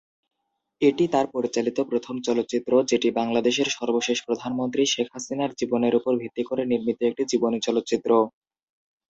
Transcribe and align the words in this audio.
এটি 0.81 1.05
তার 1.13 1.25
পরিচালিত 1.35 1.77
প্রথম 1.91 2.15
চলচ্চিত্র 2.27 2.71
যেটি 2.91 3.07
বাংলাদেশের 3.19 3.67
সর্বশেষ 3.77 4.17
প্রধানমন্ত্রী 4.27 4.83
শেখ 4.93 5.07
হাসিনার 5.13 5.51
জীবনের 5.59 5.93
উপর 5.99 6.13
ভিত্তি 6.21 6.43
করে 6.49 6.63
নির্মিত 6.71 6.99
একটি 7.03 7.23
জীবনী 7.31 7.59
চলচ্চিত্র। 7.67 8.11